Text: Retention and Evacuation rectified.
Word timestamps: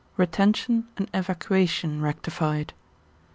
Retention 0.17 0.87
and 0.97 1.07
Evacuation 1.13 2.01
rectified. 2.01 2.73